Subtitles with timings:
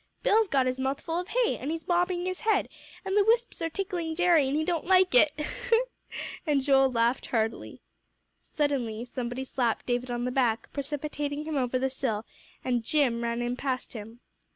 [0.23, 2.67] Bill's got his mouth full of hay, an' he's bobbing his head,
[3.05, 5.31] and the wisps are tickling Jerry, an' he don't like it,"
[6.47, 7.83] and Joel laughed heartily.
[8.41, 12.25] Suddenly somebody slapped David on the back, precipitating him over the sill,
[12.65, 14.21] and "Jim" ran in past him.